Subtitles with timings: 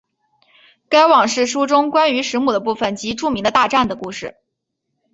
[0.89, 4.35] 该往世书中关于时母的部分即著名的大战的故事。